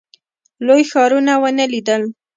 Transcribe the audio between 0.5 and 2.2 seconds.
لوی ښارونه ونه لیدل.